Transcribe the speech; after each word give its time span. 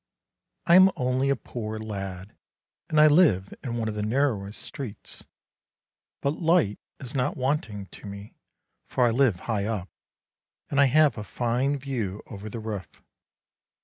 I 0.65 0.73
am 0.77 0.89
only 0.95 1.29
a 1.29 1.35
poor 1.35 1.77
lad, 1.77 2.35
and 2.89 2.99
I 2.99 3.05
live 3.05 3.53
in 3.63 3.77
one 3.77 3.87
of 3.87 3.93
the 3.93 4.01
narrowest 4.01 4.59
streets; 4.59 5.23
but 6.23 6.41
light 6.41 6.79
is 6.99 7.13
not 7.13 7.37
wanting 7.37 7.85
to 7.85 8.07
me, 8.07 8.33
for 8.87 9.05
I 9.05 9.11
live 9.11 9.41
high 9.41 9.65
up, 9.65 9.89
and 10.71 10.81
I 10.81 10.85
have 10.85 11.19
a 11.19 11.23
fine 11.23 11.77
view 11.77 12.23
over 12.25 12.49
the 12.49 12.59
roof. 12.59 13.03